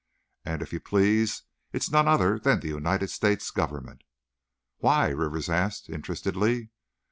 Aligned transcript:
And, 0.43 0.63
if 0.63 0.73
you 0.73 0.79
please, 0.79 1.43
it's 1.71 1.91
none 1.91 2.07
other 2.07 2.39
than 2.39 2.59
the 2.61 2.69
United 2.69 3.11
States 3.11 3.51
Government!" 3.51 4.01
"Why?" 4.79 5.09
Rivers 5.09 5.47
asked, 5.47 5.89
interestedly. 5.89 6.71